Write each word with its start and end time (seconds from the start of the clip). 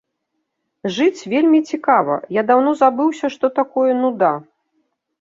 Жыць 0.95 1.27
вельмі 1.33 1.59
цікава, 1.73 2.17
я 2.41 2.47
даўно 2.49 2.75
забыўся, 2.83 3.35
што 3.39 3.55
такое 3.63 3.91
нуда. 4.03 4.37